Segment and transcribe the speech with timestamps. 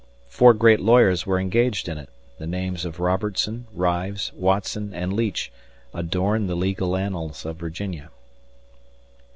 [0.27, 2.09] Four great lawyers were engaged in it:
[2.39, 5.51] the names of Robertson, Rives, Watson, and Leach
[5.93, 8.09] adorn the legal annals of Virginia."